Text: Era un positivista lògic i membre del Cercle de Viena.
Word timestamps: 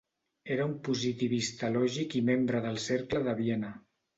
Era 0.55 0.63
un 0.69 0.71
positivista 0.87 1.71
lògic 1.75 2.17
i 2.21 2.25
membre 2.33 2.65
del 2.67 2.81
Cercle 2.89 3.25
de 3.29 3.37
Viena. 3.43 3.75